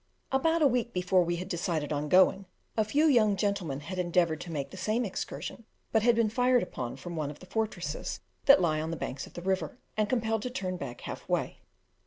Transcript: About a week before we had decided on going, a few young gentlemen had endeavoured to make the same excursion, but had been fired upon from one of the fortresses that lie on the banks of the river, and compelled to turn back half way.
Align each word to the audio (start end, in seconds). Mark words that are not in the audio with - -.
About 0.31 0.63
a 0.63 0.67
week 0.67 0.93
before 0.93 1.23
we 1.23 1.35
had 1.35 1.47
decided 1.47 1.93
on 1.93 2.09
going, 2.09 2.47
a 2.75 2.83
few 2.83 3.05
young 3.05 3.35
gentlemen 3.35 3.81
had 3.81 3.99
endeavoured 3.99 4.41
to 4.41 4.51
make 4.51 4.71
the 4.71 4.75
same 4.75 5.05
excursion, 5.05 5.63
but 5.91 6.01
had 6.01 6.15
been 6.15 6.27
fired 6.27 6.63
upon 6.63 6.95
from 6.95 7.15
one 7.15 7.29
of 7.29 7.37
the 7.37 7.45
fortresses 7.45 8.19
that 8.45 8.59
lie 8.59 8.81
on 8.81 8.89
the 8.89 8.97
banks 8.97 9.27
of 9.27 9.33
the 9.33 9.43
river, 9.43 9.77
and 9.95 10.09
compelled 10.09 10.41
to 10.41 10.49
turn 10.49 10.75
back 10.75 11.01
half 11.01 11.29
way. 11.29 11.59